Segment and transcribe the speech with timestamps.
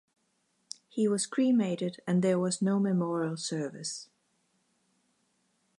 [0.89, 4.09] He was cremated, and there was no memorial service.